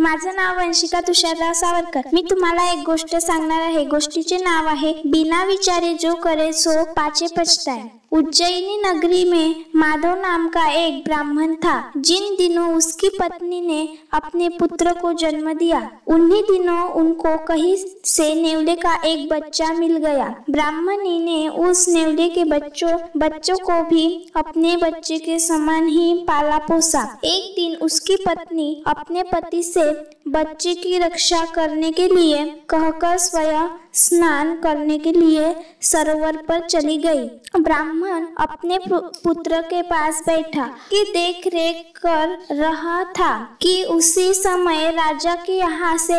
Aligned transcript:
माझं 0.00 0.36
नाव 0.36 0.56
वंशिका 0.58 1.00
तुषारराव 1.00 1.52
सावरकर. 1.52 2.00
मी 2.12 2.22
तुम्हाला 2.30 2.62
एक 2.72 2.78
गोष्ट 2.86 3.16
सांगणार 3.16 3.60
आहे. 3.60 3.84
गोष्टीचे 3.84 4.36
नाव 4.36 4.66
आहे 4.66 4.92
बिना 5.04 5.44
विचारे 5.44 5.92
जो 5.94 6.14
करे 6.14 6.52
सो 6.52 6.84
पाचे 6.96 7.26
पछताए. 7.36 7.82
उज्जैनी 8.12 8.76
नगरी 8.86 9.24
में 9.24 9.64
माधव 9.76 10.20
नाम 10.20 10.48
का 10.48 10.72
एक 10.72 11.04
ब्राह्मण 11.04 11.54
था। 11.54 11.92
जिन 11.96 12.34
दिनों 12.36 12.76
उसकी 12.76 13.08
पत्नी 13.08 13.60
ने 13.60 13.98
अपने 14.12 14.48
पुत्र 14.48 14.92
को 14.92 15.12
जन्म 15.12 15.52
दिया, 15.52 15.90
उन्हीं 16.06 16.42
दिनों 16.42 16.88
उनको 16.90 17.36
कहीं 17.38 17.76
से 18.04 18.42
नेवले 18.42 18.74
का 18.76 19.02
एक 19.02 19.28
बच्चा 19.28 19.72
मिल 19.72 19.96
गया। 19.96 20.44
ब्राह्मणी 20.50 21.18
ने 21.18 21.48
उस 21.48 21.88
नेवले 21.88 22.28
के 22.28 22.44
बच्चों 22.44 22.92
बच्चों 23.16 23.56
को 23.56 23.82
भी 23.84 24.32
अपने 24.36 24.76
बच्चे 24.76 25.18
के 25.18 25.38
समान 25.38 25.86
ही 25.86 26.14
पाला 26.14 26.58
पोसा। 26.58 27.20
एक 27.24 27.54
दिन 27.56 27.76
उसकी 27.76 28.16
पत्नी 28.16 28.82
अपने 28.86 29.22
पति 29.22 29.62
से 29.62 29.90
बच्चे 30.28 30.74
की 30.74 30.98
रक्षा 30.98 31.44
करने 31.44 31.90
के 31.92 32.08
लिए, 32.08 32.44
कहकर 32.68 33.18
स्वयं 33.18 33.68
स्नान 33.94 34.54
करने 34.56 34.98
के 34.98 35.12
लिए 35.12 35.54
सरोवर 35.82 36.36
पर 36.36 36.66
चली 36.66 36.96
गई। 36.96 37.24
ब्राह्मण 37.60 37.99
अपने 38.02 38.78
पुत्र 38.86 39.60
के 39.62 39.82
पास 39.84 40.22
बैठा 40.26 40.66
कि 40.90 41.02
देख 41.12 41.46
रेख 41.54 41.84
कर 41.96 42.36
रहा 42.52 43.02
था 43.14 43.32
कि 43.62 43.82
उसी 43.90 44.32
समय 44.34 44.90
राजा 44.92 45.34
के 45.36 45.52
यहाँ 45.52 45.96
से 45.98 46.18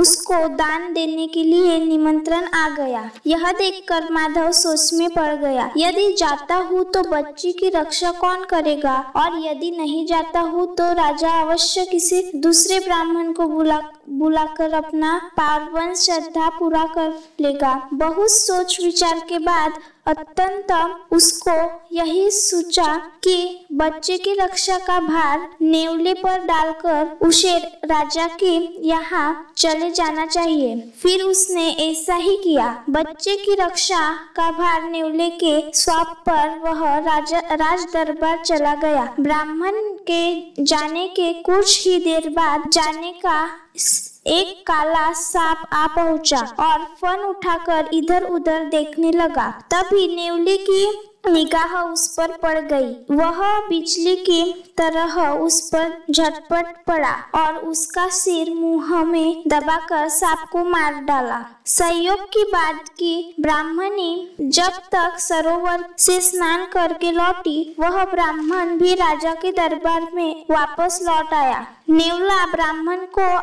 उसको 0.00 0.46
दान 0.56 0.92
देने 0.92 1.26
के 1.28 1.42
लिए 1.44 1.78
निमंत्रण 1.80 2.48
आ 2.54 2.68
गया। 2.70 3.10
यह 3.26 3.50
देखकर 3.52 4.10
माधव 4.12 4.50
सोच 4.52 4.92
में 4.94 5.08
पड़ 5.10 5.34
गया, 5.36 5.70
यदि 5.76 6.12
जाता 6.14 6.54
हूँ 6.56 6.84
तो 6.92 7.02
बच्ची 7.10 7.52
की 7.52 7.68
रक्षा 7.70 8.10
कौन 8.20 8.44
करेगा? 8.44 8.96
और 9.16 9.38
यदि 9.40 9.70
नहीं 9.70 10.04
जाता 10.06 10.40
हूँ 10.40 10.66
तो 10.76 10.92
राजा 10.94 11.30
अवश्य 11.40 11.84
किसी 11.86 12.22
दूसरे 12.36 12.78
ब्राह्मण 12.78 13.32
को 13.32 13.46
बुला, 13.48 13.80
बुलाकर 14.10 14.74
अपना 14.74 15.16
पार्वन 15.36 15.94
श्रद्धा 15.96 16.48
पूरा 16.58 16.84
कर 16.94 17.12
लेगा। 17.40 17.74
बहुत 17.94 18.30
सोच 18.30 18.78
विचार 18.80 19.18
के 19.28 19.38
बाद 19.40 19.80
अत्यंत 20.08 20.72
उसको 21.12 21.54
यही 21.92 22.30
सोचा 22.30 22.94
कि 23.24 23.66
बच्चे 23.72 24.16
की 24.18 24.32
रक्षा 24.34 24.76
का 24.78 24.98
भार 25.00 25.48
नेवले 25.62 26.14
पर 26.14 26.44
डालकर 26.44 27.26
उसे 27.26 27.56
राजा 27.84 28.26
के 28.40 28.54
यहाँ 28.88 29.52
चले 29.56 29.90
जाना 29.90 30.26
चाहिए। 30.26 30.76
फिर 31.02 31.22
उसने 31.22 31.68
ऐसा 31.90 32.14
ही 32.14 32.36
किया। 32.36 32.66
बच्चे 32.90 33.36
की 33.36 33.54
रक्षा 33.54 34.00
का 34.36 34.50
भार 34.50 34.88
नेवले 34.90 35.28
के 35.42 35.60
स्वाप 35.74 36.16
पर 36.28 36.58
वह 36.58 36.98
राजा 36.98 37.38
राज 37.54 37.86
दरबार 37.94 38.42
चला 38.44 38.74
गया। 38.74 39.14
ब्राह्मण 39.20 39.72
के 40.10 40.64
जाने 40.64 41.06
के 41.08 41.32
कुछ 41.42 41.86
ही 41.86 41.98
देर 41.98 42.28
बाद 42.30 42.70
जाने 42.70 43.12
का 43.12 43.48
एक 43.78 44.62
काला 44.66 45.12
सांप 45.12 45.66
आ 45.72 45.86
पहुँचा 45.86 46.38
और 46.58 46.84
फन 47.02 47.20
उठाकर 47.20 47.88
इधर 47.92 48.24
उधर 48.24 48.64
देखने 48.64 49.12
लगा। 49.12 49.50
तभी 49.70 50.06
नेवली 50.16 50.56
की 50.56 51.07
निगाह 51.28 51.76
उस 51.82 52.06
पर 52.16 52.32
पड़ 52.42 52.58
गई। 52.58 53.16
वह 53.16 53.38
बिजली 53.68 54.14
की 54.16 54.42
तरह 54.76 55.20
उस 55.30 55.60
पर 55.68 55.92
झटपट 56.10 56.74
पड़ा 56.86 57.14
और 57.34 57.56
उसका 57.58 58.08
सिर 58.08 58.50
मुँह 58.54 59.04
में 59.04 59.42
दबाकर 59.46 60.08
सांप 60.08 60.48
को 60.52 60.64
मार 60.64 60.94
डाला। 61.04 61.44
संयोग 61.66 62.24
की 62.32 62.42
बात 62.44 62.88
की 62.88 63.34
ब्राह्मणी 63.40 64.36
जब 64.40 64.78
तक 64.92 65.18
सरोवर 65.18 65.84
से 65.98 66.20
स्नान 66.20 66.64
करके 66.66 67.12
लौटी, 67.12 67.76
वह 67.80 68.04
ब्राह्मण 68.04 68.78
भी 68.78 68.94
राजा 68.94 69.34
के 69.34 69.52
दरबार 69.52 70.06
में 70.14 70.44
वापस 70.50 70.98
लौट 71.02 71.34
आया। 71.34 71.66
नेवला 71.88 72.44
ब्राह्मण 72.46 73.04
को 73.18 73.36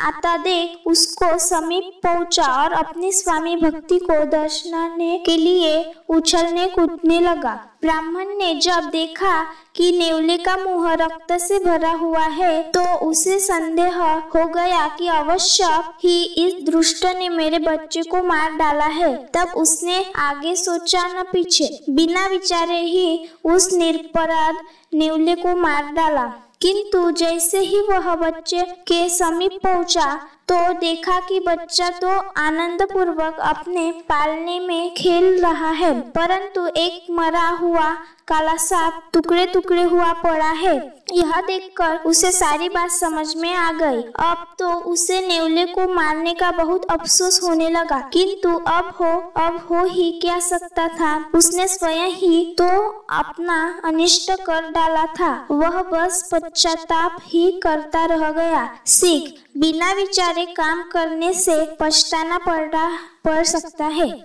आता 0.00 0.36
देख 0.36 0.86
उसको 0.86 1.38
समीप 1.38 1.90
पहुँचा 2.02 2.46
और 2.62 2.72
अपने 2.74 3.10
स्वामी 3.12 3.56
भक्ति 3.56 3.98
को 4.00 4.24
दर्शनाने 4.26 5.18
के 5.18 5.36
लिए 5.36 5.92
उछलने 6.08 6.66
कूदने 6.68 7.20
लगा। 7.20 7.54
ब्राह्मण 7.82 8.36
ने 8.36 8.54
जब 8.54 8.88
देखा 8.92 9.42
कि 9.76 9.90
नेवले 9.92 10.36
का 10.38 10.56
मुँह 10.56 10.92
रक्त 10.94 11.32
से 11.40 11.58
भरा 11.58 11.92
हुआ 11.92 12.24
है 12.30 12.62
तो 12.70 12.82
उसे 13.06 13.38
संदेह 13.40 13.96
हो 14.26 14.46
गया 14.48 14.86
कि 14.88 15.08
अवश्य 15.08 15.64
ही 16.02 16.22
इस 16.46 16.62
दुष्ट 16.64 17.04
ने 17.18 17.28
मेरे 17.28 17.58
बच्चे 17.58 18.02
को 18.02 18.22
मार 18.24 18.56
डाला 18.56 18.86
है। 18.86 19.14
तब 19.34 19.54
उसने 19.56 20.04
आगे 20.16 20.54
सोचा 20.56 21.06
न 21.10 21.24
पीछे। 21.32 21.68
बिना 21.90 22.26
विचारे 22.26 22.80
ही 22.80 23.28
उस 23.44 23.72
निरपराध 23.72 24.62
नेवले 24.94 25.34
को 25.34 25.56
मार 25.56 25.92
डाला। 25.92 26.32
किंतु 26.60 27.10
जैसे 27.10 27.58
ही 27.58 27.80
वह 27.80 28.14
बच्चे 28.14 28.64
के 28.88 29.08
समीप 29.08 29.52
पहुँचा 29.62 30.06
तो 30.50 30.72
देखा 30.72 31.18
कि 31.20 31.38
बच्चा 31.40 31.88
तो 32.00 32.08
आनंद 32.38 32.82
पूर्वक 32.92 33.36
अपने 33.40 33.90
पालने 34.08 34.58
में 34.60 34.94
खेल 34.94 35.40
रहा 35.42 35.70
है, 35.72 35.92
परंतु 36.10 36.66
एक 36.76 37.06
मरा 37.10 37.48
हुआ 37.60 37.90
काला 38.28 38.54
सांप 38.56 39.00
टुकड़े 39.12 39.44
टुकड़े 39.46 39.82
हुआ 39.82 40.12
पड़ा 40.14 40.50
है। 40.54 40.74
यह 41.12 41.40
देखकर 41.40 41.96
उसे 42.06 42.30
सारी 42.32 42.68
बात 42.68 42.90
समझ 42.90 43.34
में 43.36 43.54
आ 43.54 43.70
गई। 43.72 44.02
अब 44.20 44.44
तो 44.58 44.68
उसे 44.90 45.20
नेवले 45.26 45.64
को 45.66 45.86
मारने 45.94 46.34
का 46.34 46.50
बहुत 46.52 46.84
अफसोस 46.90 47.40
होने 47.42 47.68
लगा। 47.70 47.98
किंतु 48.12 48.54
अब 48.68 48.92
हो 49.00 49.10
अब 49.36 49.58
हो 49.70 49.84
ही 49.86 50.10
क्या 50.22 50.38
सकता 50.40 50.86
था? 50.90 51.16
उसने 51.34 51.66
स्वयं 51.68 52.10
ही 52.10 52.44
तो 52.58 52.68
अपना 53.12 53.58
अनिष्ट 53.84 54.30
कर 54.42 54.70
डाला 54.70 55.04
था। 55.14 55.32
वह 55.50 55.82
बस 55.84 56.28
पश्चाताप 56.34 57.16
ही 57.24 57.50
करता 57.62 58.04
रह 58.06 58.30
गया। 58.32 58.68
सीख, 58.88 59.34
बिना 59.56 59.92
विचारे 59.92 60.39
काम 60.46 60.82
करने 60.82 61.32
से 61.34 61.76
पछताना 61.80 62.38
पड़ा 62.38 62.88
पड़ 63.24 63.44
सकता 63.44 63.86
है। 63.86 64.10